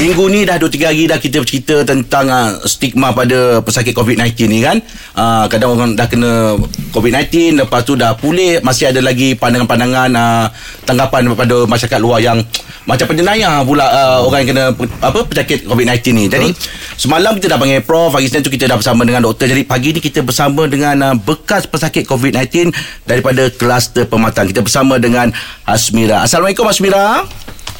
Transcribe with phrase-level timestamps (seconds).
[0.00, 4.64] Minggu ni dah 2-3 hari dah kita bercerita tentang uh, stigma pada pesakit COVID-19 ni
[4.64, 4.80] kan.
[5.12, 6.56] Uh, kadang orang dah kena
[6.96, 10.48] COVID-19, lepas tu dah pulih, masih ada lagi pandangan-pandangan uh,
[10.88, 12.40] tanggapan daripada masyarakat luar yang
[12.88, 14.64] macam penjenayah pula uh, orang yang kena
[15.04, 16.24] apa pesakit COVID-19 ni.
[16.32, 16.48] Jadi
[16.96, 19.52] semalam kita dah panggil Prof, hari Senin tu kita dah bersama dengan doktor.
[19.52, 22.72] Jadi pagi ni kita bersama dengan uh, bekas pesakit COVID-19
[23.04, 24.48] daripada kluster pematang.
[24.48, 25.28] Kita bersama dengan
[25.68, 26.24] Hasmira.
[26.24, 27.28] Assalamualaikum Hasmira.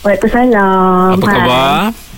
[0.05, 1.17] Waalaikumsalam.
[1.17, 2.10] Apa Hai.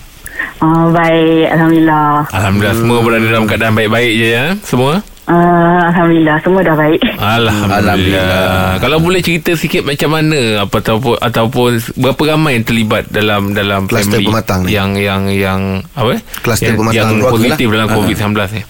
[0.63, 2.23] Uh, baik, Alhamdulillah.
[2.31, 4.45] Alhamdulillah semua berada dalam keadaan baik-baik je ya.
[4.63, 5.03] Semua?
[5.23, 6.99] Uh, Alhamdulillah, semua dah baik.
[7.13, 7.79] Alhamdulillah.
[7.79, 8.79] Alhamdulillah.
[8.79, 13.87] Kalau boleh cerita sikit macam mana apa ataupun ataupun berapa ramai yang terlibat dalam dalam
[13.87, 14.71] Kluster family pematang ni.
[14.71, 15.61] yang yang yang
[15.93, 16.15] apa?
[16.39, 17.73] Kluster yang, pematang yang keluarga positif lah.
[17.73, 17.93] dalam Ha.
[17.93, 18.61] COVID-19 ni.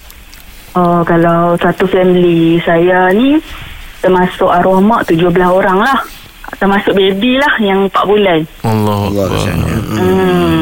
[0.74, 3.38] Oh, kalau satu family saya ni
[4.00, 5.98] termasuk arwah mak 17 orang lah.
[6.54, 8.40] Termasuk baby lah yang 4 bulan.
[8.62, 8.98] Allah.
[9.10, 9.46] Allah Allah.
[9.94, 10.60] Hmm.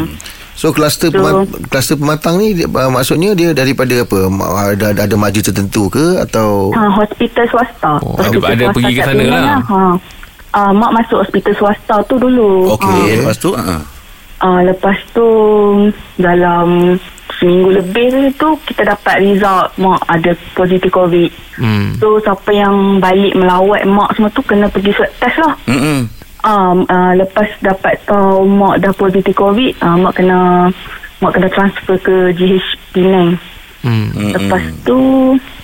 [0.54, 4.28] So kluster So- pema- kluster pematang ni dia, uh, maksudnya dia daripada apa?
[4.28, 7.92] Ma- Ada ada, ada maju tertentu ke atau Ha, hospital swasta.
[7.98, 9.60] Oh, hospital ada- ada swasta pergi ke sana Penang lah.
[9.62, 9.82] Ha.
[10.52, 12.68] Uh, mak masuk hospital swasta tu dulu.
[12.70, 13.80] Okey, lepas tu uh,
[14.38, 15.22] Uh, lepas tu
[16.16, 16.98] dalam
[17.32, 21.30] seminggu lebih tu kita dapat result mak ada positif COVID.
[21.56, 21.94] Hmm.
[21.96, 25.54] So siapa yang balik melawat mak semua tu kena pergi swab test lah.
[25.64, 30.66] mm Um, uh, lepas dapat tahu mak dah positif COVID, uh, mak kena
[31.22, 33.38] mak kena transfer ke GH Penang.
[33.86, 34.10] Hmm.
[34.34, 34.98] Lepas tu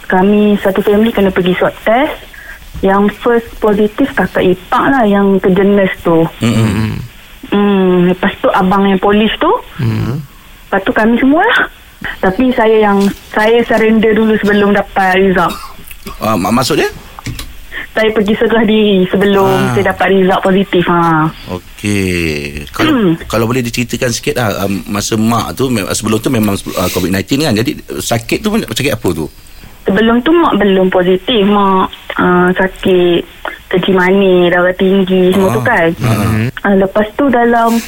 [0.07, 2.31] kami satu family kena pergi swab test.
[2.79, 6.23] Yang first positif kakak ipak lah yang kerja nurse tu.
[6.39, 6.95] Hmm.
[7.51, 9.51] Hmm, lepas tu abang yang polis tu.
[9.83, 10.23] Hmm.
[10.71, 11.67] Lepas tu kami semua lah.
[12.23, 13.03] Tapi saya yang
[13.35, 15.51] saya surrender dulu sebelum dapat result.
[16.23, 16.91] uh, maksud dia?
[17.99, 19.75] Saya pergi serah diri sebelum Ah.
[19.75, 20.87] saya dapat result positif.
[20.87, 21.27] Ha.
[21.51, 22.63] Okey.
[22.71, 23.13] Kalau Hmm.
[23.27, 27.55] kalau boleh diceritakan sikit lah um, masa mak tu sebelum tu memang uh, COVID-19 kan.
[27.57, 29.27] Jadi uh, sakit tu pun sakit apa tu?
[29.83, 31.43] Sebelum tu mak belum positif.
[31.43, 33.19] Mak uh, sakit
[33.69, 35.55] keji manis, darah tinggi semua Ah.
[35.55, 35.89] tu kan.
[35.99, 36.47] Hmm.
[36.55, 37.83] Uh, lepas tu dalam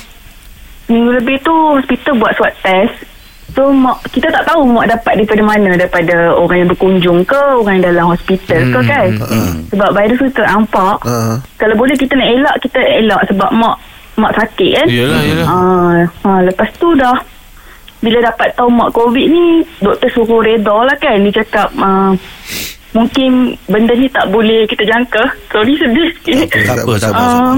[0.87, 3.07] minggu lebih tu hospital buat swab test.
[3.51, 7.83] So mak kita tak tahu mak dapat daripada mana daripada orang yang berkunjung ke orang
[7.83, 9.09] yang dalam hospital ke kan.
[9.75, 10.97] Sebab virus tu tak nampak.
[11.03, 13.77] uh, Kalau boleh kita nak elak kita elak sebab mak
[14.21, 14.87] mak sakit kan.
[14.87, 15.47] Yalah, yalah.
[15.49, 17.17] Ah, ah, lepas tu dah
[18.01, 22.17] bila dapat tahu mak covid ni doktor suruh reda lah kan dia cakap ah,
[22.97, 25.25] mungkin benda ni tak boleh kita jangka.
[25.51, 26.49] Sorry sedih sikit.
[26.71, 27.23] Tak apa, tak apa.
[27.23, 27.55] Ah.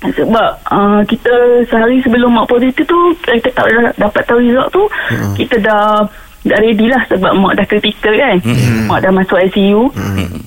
[0.00, 1.32] Sebab uh, kita
[1.68, 5.34] sehari sebelum mak positif tu kita tak dapat tahu result tu Hmm.
[5.36, 6.00] kita dah
[6.40, 8.40] dah ready lah sebab mak dah kritikal kan.
[8.40, 8.88] Hmm.
[8.88, 9.92] mak dah masuk ICU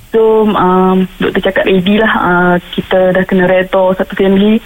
[0.09, 4.57] so um, doktor cakap ready lah uh, kita dah kena reda satu family.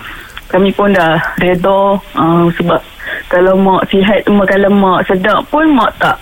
[0.48, 1.80] Kami pun dah reda
[2.16, 2.80] uh, sebab
[3.28, 6.16] kalau mak sihat kalau mak sedap pun mak tak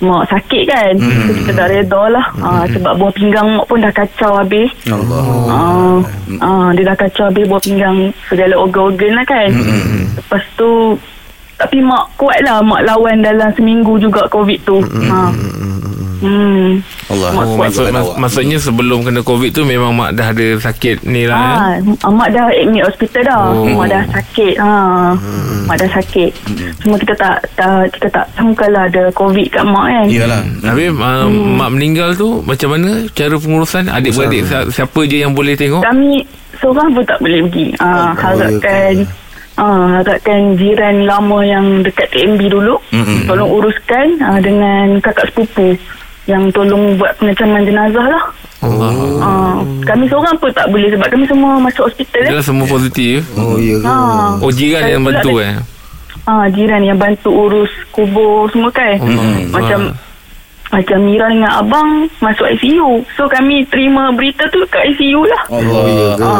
[0.00, 0.94] mak sakit kan?
[0.98, 2.26] So kita dah reda lah.
[2.40, 4.70] Uh, sebab buah pinggang mak pun dah kacau habis.
[4.88, 5.24] Allah.
[5.48, 5.96] Ah,
[6.40, 7.96] ah, dia dah kacau habis buah pinggang
[8.26, 9.50] segala organ-organ lah kan.
[10.16, 10.96] Lepas tu
[11.60, 12.64] tapi mak kuat lah.
[12.64, 14.80] Mak lawan dalam seminggu juga COVID tu.
[14.80, 15.28] Ha.
[16.20, 16.80] Hmm.
[17.08, 17.30] Allah.
[17.32, 21.24] Mak Oh, maksud, mas, maksudnya sebelum kena COVID tu memang mak dah ada sakit ni
[21.24, 21.76] lah.
[21.76, 21.80] ya?
[22.00, 23.40] Ah, mak dah admit hospital dah.
[23.50, 23.66] Oh.
[23.74, 24.54] Mak dah sakit.
[24.56, 24.70] Ha.
[25.64, 26.30] Mak dah sakit.
[26.78, 30.06] Cuma kita tak, tak kita tak sangka lah ada COVID kat mak kan.
[30.06, 30.42] Iyalah.
[30.62, 35.54] Habis uh, mak meninggal tu macam mana cara pengurusan adik-beradik si- siapa je yang boleh
[35.54, 35.80] tengok?
[35.80, 36.22] Kami
[36.56, 37.66] seorang pun tak boleh pergi.
[37.76, 38.92] Ah, harapkan
[39.56, 43.24] ah, harapkan jiran lama yang dekat TMB dulu Mm-mm.
[43.24, 45.76] tolong uruskan ah, dengan kakak sepupu
[46.24, 48.24] yang tolong buat pengecaman jenazah lah.
[48.60, 48.92] Allah.
[49.18, 52.30] Ah, kami seorang pun tak boleh sebab kami semua masuk hospital eh.
[52.30, 53.24] Dia semua positif.
[53.34, 53.80] Oh ya?
[53.80, 55.54] Ah, Oh jiran yang bantu ada- eh.
[56.26, 59.00] ah, jiran yang bantu urus kubur semua kan.
[59.00, 59.48] Hmm.
[59.48, 59.96] Macam Ah.
[60.70, 61.88] macam Mira dengan abang
[62.20, 63.02] masuk ICU.
[63.10, 65.42] So kami terima berita tu kat ICU lah.
[65.50, 65.82] Allah.
[65.88, 66.30] ya ke?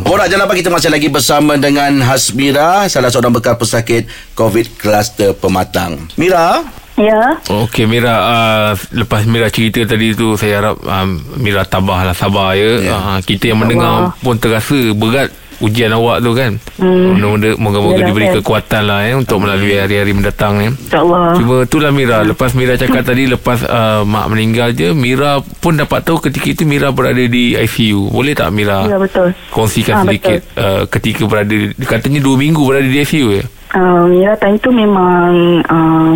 [0.00, 5.34] Borak Jalan Pagi kita masih lagi bersama dengan Hasmira, salah seorang bekas pesakit COVID kluster
[5.34, 5.96] pematang.
[6.14, 6.62] Mira,
[6.94, 7.34] Ya.
[7.44, 12.54] Okey Mira uh, Lepas Mira cerita tadi tu Saya harap um, Mira tabah lah Sabar
[12.54, 12.94] ya Ya.
[12.94, 15.26] uh, Kita yang mendengar Pun terasa berat
[15.56, 17.14] Ujian awak tu kan Hmm.
[17.14, 18.34] Mudah-mudahan Moga-moga Yalah, diberi kan.
[18.38, 21.34] kekuatan lah ya Untuk melalui hari-hari mendatang ya InsyaAllah.
[21.34, 25.98] Cuma itulah Mira Lepas Mira cakap tadi Lepas uh, mak meninggal je Mira pun dapat
[26.00, 29.34] tahu Ketika itu Mira berada di ICU Boleh tak Mira Ya betul.
[29.48, 34.34] Kongsikan Ah, sedikit uh, Ketika berada Katanya dua minggu berada di ICU ya Uh, Mira
[34.36, 36.14] time tu memang uh,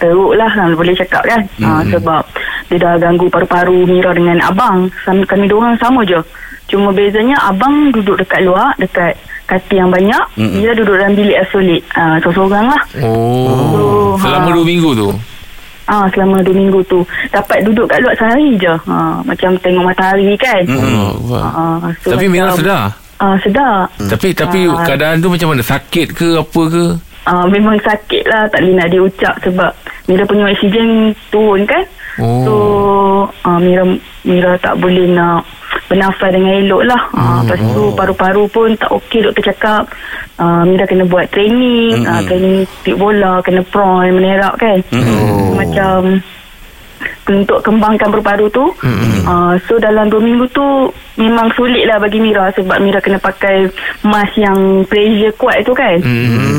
[0.00, 1.40] teruk lah kan, boleh cakap kan.
[1.58, 2.22] Uh, sebab
[2.66, 4.88] dia dah ganggu paru-paru Mira dengan abang.
[5.00, 6.16] Sama, kami dua orang sama je.
[6.66, 9.12] Cuma bezanya abang duduk dekat luar, dekat
[9.44, 10.24] katil yang banyak.
[10.34, 10.56] Mm-mm.
[10.56, 11.84] Mira duduk dalam bilik isolate.
[11.92, 12.82] Ah, seorang-seorang lah.
[13.00, 14.54] Oh, Oh, Selama ha.
[14.54, 15.08] dua minggu tu
[15.84, 17.02] Ah, selama dua minggu tu.
[17.28, 18.70] Dapat duduk kat luar sehari je.
[18.86, 20.62] Ah, macam tengok matahari kan.
[20.70, 21.50] oh, wah.
[21.50, 23.84] Ah, so Tapi Mira sedar Ah, sedar.
[23.98, 24.80] Tapi tapi Ah.
[24.80, 26.84] keadaan tu macam mana Sakit ke apa ke
[27.28, 28.48] Ah, memang sakit lah.
[28.48, 29.70] Tak boleh nak dia ucap sebab
[30.08, 31.84] Mira punya oksigen turun kan.
[32.18, 32.42] Oh.
[32.44, 32.54] So,
[33.46, 33.84] ah, Mira
[34.26, 35.44] Mira tak boleh nak
[35.86, 37.02] bernafas dengan elok lah.
[37.14, 39.82] Ah, lepas tu paru-paru pun tak okey doktor cakap.
[40.40, 42.08] Ah, Mira kena buat training.
[42.08, 44.78] Ah, training tip bola, kena prawn, menerak kan.
[44.94, 45.54] Oh.
[45.54, 46.24] Macam
[47.30, 48.66] untuk kembangkan paru-paru tu.
[49.24, 50.66] Uh, so dalam 2 minggu tu
[51.14, 53.70] memang sulit lah bagi Mira sebab Mira kena pakai
[54.02, 56.02] mask yang pressure kuat tu kan.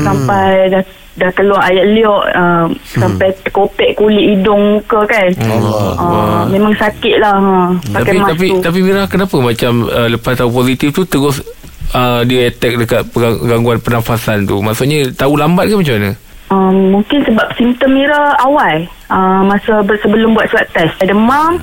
[0.02, 0.82] Sampai dah
[1.12, 5.28] dah keluar air liok uh, sampai terkopek kulit hidung muka kan.
[5.44, 5.92] Allah.
[6.00, 8.56] Uh, memang sakit lah uh, pakai Tapi mask tapi tu.
[8.64, 11.44] tapi Mira kenapa macam uh, lepas tahu positif tu terus
[11.92, 13.02] uh, dia attack dekat
[13.44, 14.64] gangguan pernafasan tu.
[14.64, 16.12] Maksudnya tahu lambat ke macam mana?
[16.52, 21.00] Um, mungkin sebab simptom Mira awal uh, masa ber- sebelum buat swab test.
[21.00, 21.56] Demam,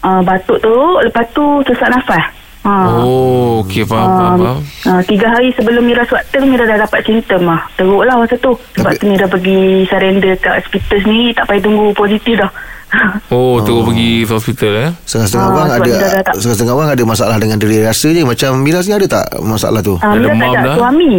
[0.00, 2.24] uh, batuk teruk, lepas tu sesak nafas.
[2.62, 4.38] Uh, Oh, okey faham faham.
[4.38, 4.58] faham.
[4.88, 8.38] uh, tiga hari sebelum Mira swab test Mira dah dapat simptom lah Teruk lah masa
[8.38, 12.46] tu Sebab Tapi- tu Mira pergi surrender kat hospital sendiri Tak payah tunggu positif dah
[13.34, 14.90] Oh, terus pergi hospital eh.
[15.02, 15.92] Setengah-setengah Ah, orang ada
[16.22, 19.80] tak- Setengah-setengah orang ada masalah dengan diri rasa je Macam Mira sini ada tak masalah
[19.82, 19.94] tu?
[19.96, 20.76] uh, Mira tak demam ada dah?
[20.78, 21.10] suami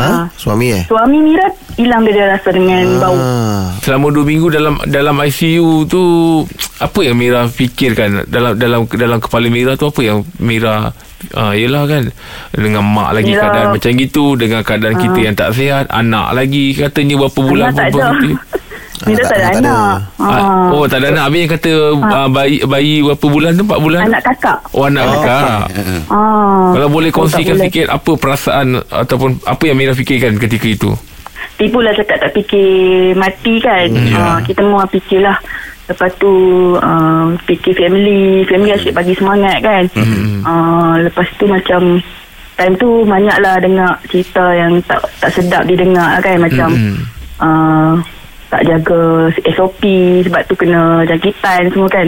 [0.00, 0.32] Ha?
[0.32, 0.82] Suami eh?
[0.82, 1.44] Suami Mira
[1.76, 3.76] hilang dia rasa dengan bau Ah.
[3.78, 6.02] Selama dua minggu dalam dalam ICU tu
[6.78, 10.96] apa yang Mira fikirkan dalam dalam dalam kepala Mira tu apa yang Mira
[11.30, 12.08] ah yelah kan
[12.50, 16.72] dengan mak lagi Mira- keadaan macam gitu dengan keadaan kita yang tak sihat anak lagi
[16.72, 18.30] katanya berapa bulan Anak tak pun ada.
[19.02, 19.58] Mira tak ada tak ada.
[19.60, 19.94] anak
[20.80, 21.24] oh tak ada anak.
[21.28, 23.64] Habis yang kata ah, bayi bayi berapa bulan tu?
[23.68, 24.00] 4 bulan?
[24.08, 24.58] Anak kakak.
[24.72, 25.12] Oh anak oh.
[25.20, 25.60] kakak.
[26.08, 26.68] ah.
[26.72, 27.66] Kalau boleh Oh, kongsikan boleh.
[27.68, 30.90] sikit Apa perasaan Ataupun apa yang Mira fikirkan ketika itu?
[31.56, 32.68] Tipulah cakap tak fikir
[33.14, 33.84] mati kan.
[33.92, 34.16] Ya.
[34.16, 35.36] uh, Kita semua fikirlah
[35.86, 36.32] Lepas tu
[36.74, 38.46] uh, Fikir family.
[38.46, 39.84] Family asyik bagi semangat kan.
[40.40, 42.00] Uh, Lepas tu macam
[42.54, 46.36] Time tu banyak lah dengar cerita yang tak tak sedap didengar kan.
[46.36, 46.68] Macam
[47.40, 47.96] uh,
[48.50, 49.82] tak jaga SOP
[50.26, 52.06] sebab tu kena jangkitan semua kan.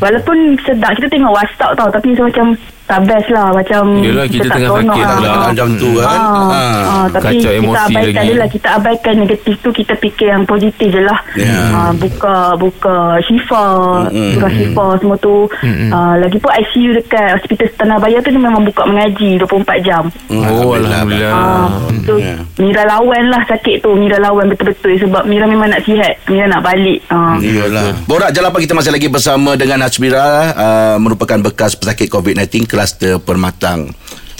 [0.00, 4.56] Walaupun sedap kita tengok WhatsApp tau tapi macam tak best lah macam Yelah, kita tak
[4.58, 5.18] tengah sakit lah.
[5.18, 6.08] Dalam jam tu kan.
[6.12, 6.60] Ah, Ha.
[6.84, 8.26] ah, tapi Kacau kita emosi abaikan lagi.
[8.26, 11.56] je lah Kita abaikan negatif tu Kita fikir yang positif je lah Ya.
[11.70, 13.64] Ah, Buka Buka Syifa
[14.04, 14.32] Mm-mm.
[14.34, 15.48] Surah Syifa semua tu
[15.88, 19.48] Ah, Lagipun ICU dekat Hospital Tanah Bayar tu Dia memang buka mengaji 24
[19.80, 21.68] jam Oh Alhamdulillah Ah,
[22.02, 22.36] so Ya.
[22.56, 26.60] Mira lawan lah sakit tu Mira lawan betul-betul Sebab Mira memang nak sihat Mira nak
[26.60, 27.38] balik Ah.
[27.38, 27.94] Iyalah.
[28.04, 33.92] Borak Jalapan kita masih lagi bersama dengan Hasmira uh, merupakan bekas pesakit COVID-19 kluster Permatang.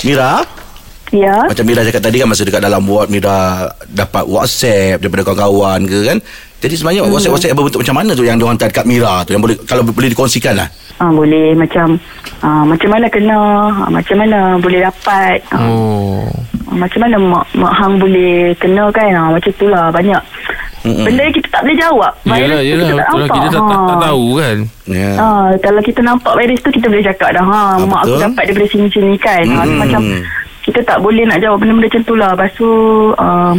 [0.09, 0.41] Mira,
[1.13, 5.85] Ya macam Mira cakap tadi kan masa dekat dalam ward Mira dapat WhatsApp daripada kawan-kawan
[5.85, 6.19] ke kan.
[6.65, 7.13] Jadi sebenarnya Hmm.
[7.13, 10.09] WhatsApp-WhatsApp berbentuk macam mana tu yang diorang hantar dekat Mira tu yang boleh kalau boleh
[10.09, 10.73] dikongsikan lah.
[10.97, 12.01] Ah, boleh macam
[12.41, 13.37] ah, macam mana kena
[13.85, 16.25] ah, macam mana boleh dapat ah, Oh
[16.73, 20.21] macam mana mak mak hang boleh kena kan ah, macam tu lah banyak
[20.83, 21.05] Mm-mm.
[21.05, 22.13] benda yang kita tak boleh jawab.
[22.25, 22.83] Yelah tu yelah.
[22.83, 23.33] kita tak lah nampak.
[23.33, 24.01] Kita tak, tak, tak Ah.
[24.03, 24.57] tahu kan.
[24.85, 25.11] Ya.
[25.15, 28.25] Ah, kalau kita nampak virus tu kita boleh cakap dah ha mak aku betul.
[28.25, 29.45] dapat daripada sini sini kan.
[29.45, 30.01] Ha, macam
[30.61, 32.31] kita tak boleh nak jawab benda-benda macam tu lah.
[32.33, 32.69] Lepas tu
[33.17, 33.53] ah,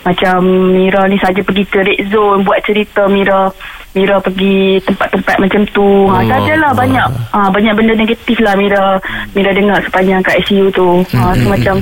[0.00, 0.38] macam
[0.70, 3.50] Mira ni saja pergi ke red zone buat cerita Mira.
[3.90, 5.84] Mira pergi tempat-tempat macam tu.
[6.06, 6.72] Ha, Allah sajalah Allah.
[6.76, 9.02] banyak ha, banyak benda negatif lah Mira.
[9.32, 11.02] Mira dengar sepanjang kat ICU tu.
[11.10, 11.74] Ha, Hmm, so macam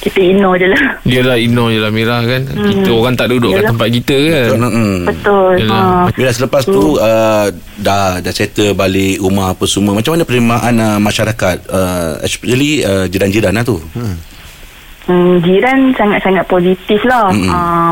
[0.00, 3.60] kita ignore je lah Yelah ignore je lah Mira kan Kita orang tak duduk kat
[3.60, 3.70] Yelah.
[3.70, 4.48] tempat kita kan
[5.04, 5.84] betul Yelah.
[6.00, 6.08] ha.
[6.10, 9.92] Mira selepas tu uh, dah dah settle balik rumah apa semua.
[9.92, 13.76] Macam mana penerimaan uh, masyarakat uh, especially uh, jiran-jiran lah tu.
[15.04, 17.28] Hmm, jiran sangat-sangat positif lah.
[17.28, 17.48] Mm-mm.
[17.48, 17.90] Uh,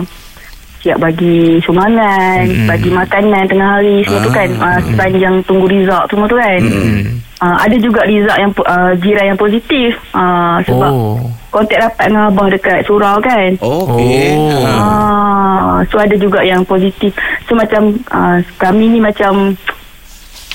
[0.78, 2.68] siap bagi sumbangan, Mm-mm.
[2.68, 4.36] bagi makanan tengah hari semua tu Ah.
[4.36, 4.48] kan.
[4.54, 6.60] Uh, sepanjang tunggu result semua tu kan.
[6.62, 7.02] Hmm.
[7.38, 9.94] Uh, ada juga result yang uh, jiran yang positif.
[10.10, 11.18] Uh, sebab Oh
[11.48, 13.56] kontak rapat dengan abang dekat surau kan.
[13.56, 14.36] Okey.
[14.36, 14.68] Oh.
[14.68, 17.16] Ah, so ada juga yang positif.
[17.48, 19.56] So macam uh, kami ni macam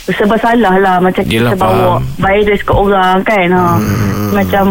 [0.05, 2.01] serba salah lah macam Yelah, kita bawa faham.
[2.19, 3.47] virus ke orang kan.
[3.49, 3.63] Ha.
[4.33, 4.65] Macam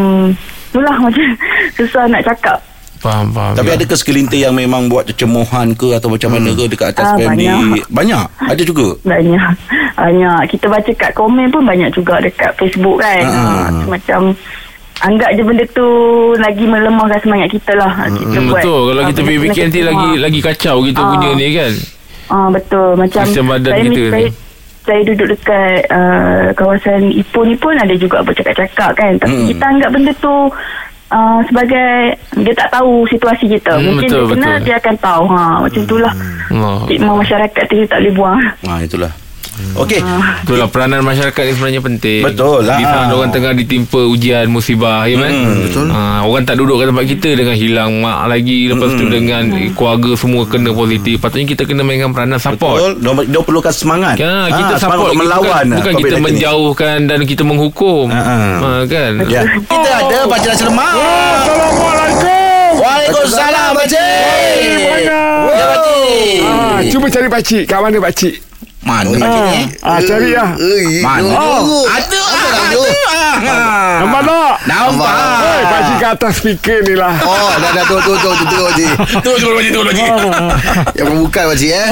[0.71, 1.27] itulah macam
[1.77, 2.59] susah nak cakap.
[3.03, 3.75] Faham faham Tapi Ya.
[3.75, 7.19] ada ke segelintir yang memang buat cemohan ke atau macam mana ke dekat atas Ah,
[7.19, 7.51] family?
[7.51, 7.91] banyak.
[7.91, 8.25] banyak.
[8.47, 8.95] Ada juga.
[9.03, 9.53] Banyak
[10.03, 13.31] Banyak Kita baca kat komen pun Banyak juga dekat Facebook kan Ah.
[13.31, 13.67] uh.
[13.73, 14.21] so, Macam
[15.01, 15.87] Anggap je benda tu
[16.37, 20.09] Lagi melemahkan semangat kita lah kita Hmm, buat betul Kalau ah, kita fikir nanti lagi
[20.09, 20.23] semua.
[20.23, 21.09] lagi kacau kita Ah.
[21.09, 21.73] punya ni kan
[22.29, 24.31] Ah betul macam Sistem badan saya, kita saya, ni.
[24.83, 29.13] saya duduk dekat uh, kawasan Ipoh ni pun ada juga bercakap-cakap kan.
[29.17, 29.49] Tapi Hmm.
[29.49, 30.35] kita anggap benda tu
[31.09, 31.93] uh, sebagai
[32.41, 33.75] dia tak tahu situasi kita.
[33.75, 34.65] Hmm, Mungkin betul, dia kenal betul.
[34.65, 35.25] dia akan tahu.
[35.29, 36.15] Ha macam itulah.
[36.51, 36.79] Oh.
[36.83, 38.39] Stigma masyarakat tu tak boleh buang.
[38.65, 39.13] Ha itulah.
[39.75, 40.01] Okey.
[40.43, 42.21] Itulah peranan masyarakat ni sebenarnya penting.
[42.23, 42.75] Betul lah.
[42.75, 45.29] Di sana orang tengah ditimpa ujian musibah ya kan.
[45.31, 45.87] Hmm, betul.
[45.87, 49.69] Ha, orang tak duduk kat tempat kita dengan hilang mak lagi lepas tu dengan eh,
[49.71, 51.19] keluarga semua kena positif.
[51.19, 52.81] Patutnya kita kena mainkan peranan support.
[52.81, 52.93] Betul.
[52.99, 54.15] Dia, dia perlukan semangat.
[54.17, 56.25] Ya, kita Ah, semangat support untuk melawan bukan, ah, bukan kita COVID-19 ni.
[56.25, 58.07] menjauhkan dan kita menghukum.
[58.09, 58.37] Ha, ha.
[58.59, 59.13] Ha, kan?
[59.27, 59.43] Ya.
[59.45, 60.93] Kita ada Pakcik Nasi Lemak.
[60.95, 62.71] Assalamualaikum.
[62.75, 64.79] Waalaikumsalam Pakcik.
[64.83, 65.21] Mana?
[65.51, 66.39] Ya Pakcik.
[66.43, 67.63] Ah, cuba cari pakcik.
[67.65, 68.35] Kat mana pakcik?
[68.83, 69.63] Mana Pakcik ni?
[69.79, 70.51] Ah, cari lah.
[70.59, 71.31] Eh, Mana?
[71.31, 71.87] oh.
[71.87, 72.23] Ada.
[72.35, 72.81] Nak Ada.
[73.43, 73.95] Ah.
[74.03, 74.55] Nampak tak?
[74.65, 75.11] Nampak.
[75.39, 77.15] Hei, pakcik kat atas speaker ni lah.
[77.23, 78.91] Oh, dah dah tu tu tu tu tu pakcik.
[79.23, 80.11] Tu tu Pakcik, tu Pakcik.
[80.95, 81.89] Yang bukan pakcik eh.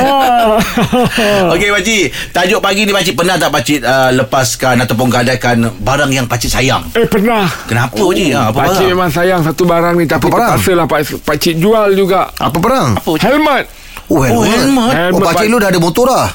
[1.48, 6.26] Okey Pakcik Tajuk pagi ni Pakcik Pernah tak Pakcik uh, Lepaskan Ataupun gadaikan Barang yang
[6.26, 7.46] Pakcik sayang Eh, pernah.
[7.64, 10.50] Kenapa Pakcik ha, Apa Pakcik barang memang sayang satu barang ni Tapi Apa barang?
[10.56, 13.64] terpaksa lah pak, pakcik jual juga Apa Pakcik Helmet
[14.10, 14.34] Oh, helmet.
[14.34, 14.82] Oh, helmet.
[14.82, 16.26] Oh, Helmet, pakcik Pak- lu dah ada motor dah.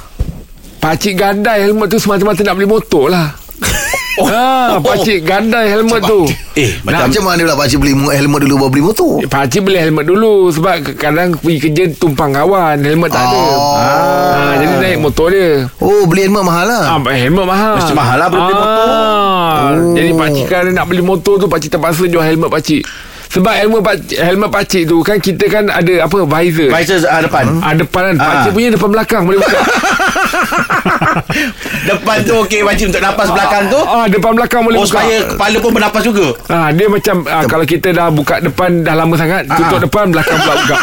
[0.86, 3.34] Pakcik gadai helmet tu Semata-mata nak beli motor lah
[4.16, 4.32] Oh.
[4.32, 6.24] Ha, pakcik gadai helmet tu
[6.56, 9.20] Eh Macam, Macam mana pula pakcik beli helmet dulu baru beli motor?
[9.28, 13.76] Pakcik beli helmet dulu Sebab kadang pergi kerja tumpang kawan Helmet tak ada Oh.
[13.76, 16.96] ha, Jadi naik motor dia Oh, beli helmet mahal lah.
[16.96, 17.76] Ah, helmet mahal.
[17.76, 18.88] Mesti mahal lah baru beli motor.
[18.88, 22.88] Ah, Jadi pakcik kalau nak beli motor tu pakcik terpaksa jual helmet pakcik.
[23.36, 26.72] Sebab helmet pakcik, helmet pakcik tu kan kita kan ada apa visor.
[26.72, 28.16] Visor uh, depan Ah depan kan.
[28.16, 28.28] Ah.
[28.32, 29.60] Pakcik punya depan belakang boleh buka.
[31.90, 34.92] Depan tu okey Pakcik untuk napas belakang tu ah depan belakang boleh Oh buka.
[34.96, 38.94] supaya kepala pun bernapas juga Ah dia macam ah, kalau kita dah buka depan dah
[38.94, 39.82] lama sangat, tutup Ah.
[39.82, 40.78] depan belakang pula buka.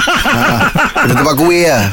[1.03, 1.83] Ada tempat kuih lah.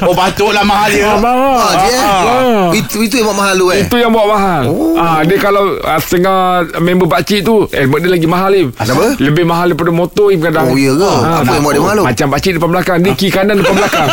[0.00, 1.54] Oh patutlah mahal dia Ah, mahal.
[1.56, 1.98] Ah, eh?
[1.98, 2.68] Ah.
[2.72, 3.80] Itu itu yang buat mahal tu eh.
[3.80, 4.62] Itu yang bawa mahal.
[4.66, 4.94] Oh.
[4.96, 6.36] Ah dia kalau ah, setengah
[6.78, 8.62] member pakcik tu helmet dia lagi mahal ni.
[8.68, 9.14] Kenapa?
[9.16, 10.66] Lebih mahal daripada motor ni kadang.
[10.66, 11.06] Oh, ya ke?
[11.06, 12.04] Ah, Apa yang buat dia mahal tu?
[12.04, 14.08] Macam pakcik depan belakang, dia kiri kanan depan belakang.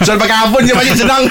[0.00, 1.22] Soal pakai iPhone je Pakcik senang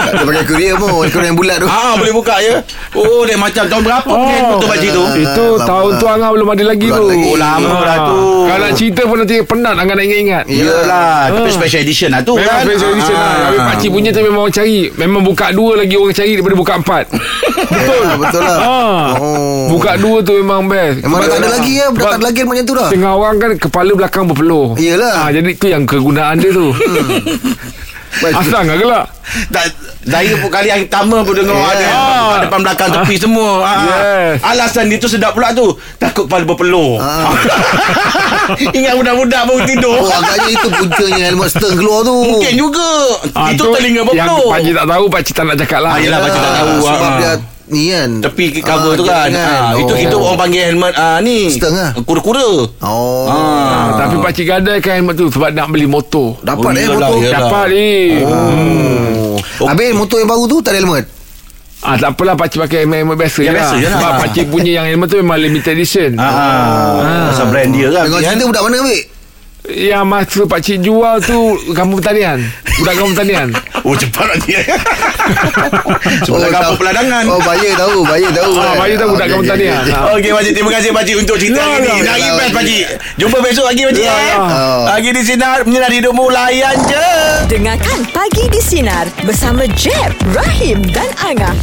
[0.00, 1.66] Dia pakai kurier pun, kurier yang bulat tu.
[1.66, 2.62] Ah boleh buka ya.
[2.92, 4.48] Oh dia macam tahun berapa punya Oh.
[4.54, 5.04] motor Pakcik tu?
[5.16, 5.98] Itu lama tahun lah.
[5.98, 7.06] tu Angah belum ada lagi Belum tu.
[7.08, 7.26] lagi.
[7.26, 8.18] Oh, lama lah tu.
[8.42, 10.44] Kalau nak cerita pun nanti penat Angah nak ingat-ingat.
[10.46, 11.52] Iyalah, tapi Ah.
[11.52, 12.62] special edition lah tu Memang kan.
[12.64, 13.66] special edition lah Tapi Ah.
[13.68, 17.04] pakcik punya tu memang orang cari Memang buka dua lagi orang cari Daripada buka empat
[17.70, 18.04] Betul.
[18.18, 18.58] betul lah.
[18.58, 19.06] ah.
[19.16, 19.62] Oh.
[19.68, 22.64] Buka dua tu memang best Memang tak ada lagi ya, dah tak ada lagi macam
[22.64, 22.88] tu dah.
[22.88, 25.14] Tengah orang kan Kepala belakang berpeluh Iyalah.
[25.18, 26.70] ah, Jadi tu yang kegunaan dia tu
[28.10, 29.06] Asal tak gelak
[29.48, 29.64] Tak,
[30.02, 31.70] saya pun kali yang pertama pun dengar Yeah.
[31.70, 32.38] ada Ah.
[32.42, 33.62] depan belakang tepi semua.
[33.62, 33.78] Ah.
[33.80, 34.42] Yes.
[34.42, 35.70] Alasan dia tu sedap pula tu.
[35.96, 36.98] Takut kepala berpeluh.
[36.98, 37.30] Ah.
[38.76, 39.94] Ingat budak-budak baru tidur.
[39.96, 42.16] Oh, agaknya itu puncanya helmet stern keluar tu.
[42.26, 42.88] Mungkin juga.
[43.30, 44.48] Ah, Itu tu telinga Yang berpeluh.
[44.50, 46.72] pakcik tak tahu Pakcik tak nak cakap lah Ah, yelah, pakcik tak tahu.
[46.80, 47.16] Sebab ah.
[47.16, 47.32] dia
[47.70, 48.10] ni kan.
[48.20, 49.26] Tepi ke cover Ah, tu kan.
[49.26, 49.60] jangan.
[49.64, 49.96] Ah, Itu Oh.
[49.96, 51.38] kita orang panggil helmet ah, ni.
[51.48, 51.90] Stern lah.
[51.98, 52.48] Kura-kura.
[52.78, 53.24] Oh.
[53.24, 53.96] Ah.
[53.96, 57.14] Tapi pakcik gadai kan helmet tu Sebab nak beli motor Dapat Oh, eh motor.
[57.16, 57.40] iyalah.
[57.40, 59.34] Dapat ni Oh.
[59.62, 61.06] Habis motor yang baru tu tak ada helmet.
[61.80, 63.56] Ah tak apalah pakcik pakai helmet biasa Yang je lah.
[63.56, 63.92] biasa je lah.
[63.96, 66.10] Sebab pakcik punya yang helmet tu memang limited edition.
[66.14, 68.04] Ah, Pasal brand dia kan.
[68.04, 68.28] Dengan kan?
[68.30, 69.00] cerita budak mana ambil?
[69.62, 71.38] Yang masa pakcik jual tu
[71.70, 72.38] kampung pertanian.
[72.74, 73.48] Budak kampung pertanian.
[73.82, 74.60] Oh cepat lah dia.
[76.24, 76.80] Sebelah Oh, kampung tahu.
[76.80, 77.22] peladangan.
[77.26, 78.52] Oh, bayar tahu, bayar tahu.
[78.52, 78.76] Ah, kan?
[78.78, 79.92] bayar tahu budak Okey, kampung okey, okey.
[79.92, 80.14] Ah.
[80.14, 82.04] Okey Pakcik Terima kasih Pakcik Untuk cerita Ya, hari ni ya.
[82.06, 82.52] Lagi Ya, best.
[82.52, 82.84] Pakcik
[83.16, 84.26] Jumpa besok lagi Pakcik Ya, eh.
[84.26, 84.36] ya.
[84.38, 85.10] Oh.
[85.10, 87.06] Di Sinar Menyinari hidupmu Layan je
[87.48, 91.56] Dengarkan Pagi di Sinar bersama Jeb, Rahim dan Angah.